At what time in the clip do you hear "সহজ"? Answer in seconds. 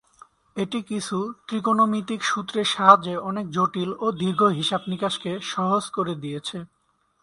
5.51-5.83